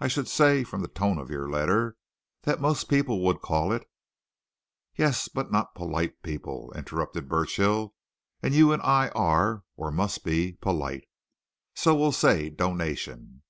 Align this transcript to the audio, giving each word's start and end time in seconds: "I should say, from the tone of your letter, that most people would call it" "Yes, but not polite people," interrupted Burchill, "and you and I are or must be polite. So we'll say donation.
"I 0.00 0.06
should 0.06 0.28
say, 0.28 0.64
from 0.64 0.82
the 0.82 0.86
tone 0.88 1.16
of 1.16 1.30
your 1.30 1.48
letter, 1.48 1.96
that 2.42 2.60
most 2.60 2.90
people 2.90 3.24
would 3.24 3.40
call 3.40 3.72
it" 3.72 3.88
"Yes, 4.98 5.28
but 5.28 5.50
not 5.50 5.74
polite 5.74 6.20
people," 6.22 6.70
interrupted 6.76 7.26
Burchill, 7.26 7.94
"and 8.42 8.52
you 8.52 8.70
and 8.74 8.82
I 8.82 9.08
are 9.14 9.62
or 9.78 9.90
must 9.90 10.24
be 10.24 10.58
polite. 10.60 11.04
So 11.74 11.94
we'll 11.94 12.12
say 12.12 12.50
donation. 12.50 13.40